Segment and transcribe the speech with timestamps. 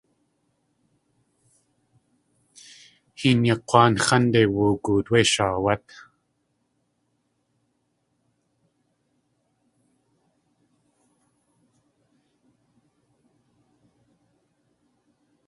[3.19, 5.85] Hinyaa K̲wáan x̲ánde woogoot wé shaawát.